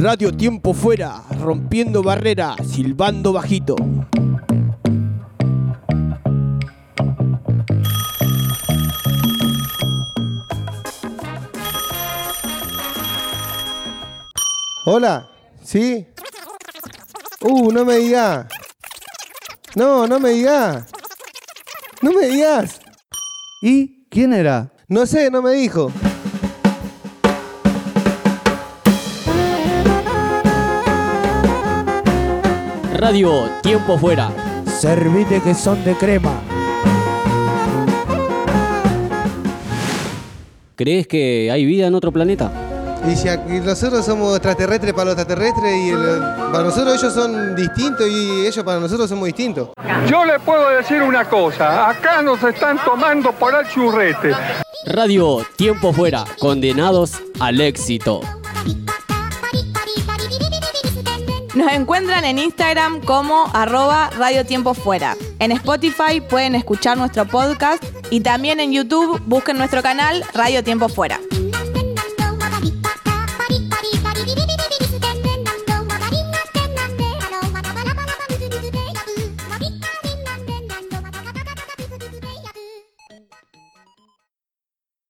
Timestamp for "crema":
35.94-36.32